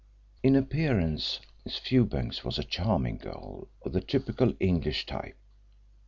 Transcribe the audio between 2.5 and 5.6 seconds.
a charming girl of the typical English type.